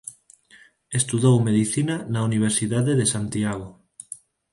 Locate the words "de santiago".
2.99-3.67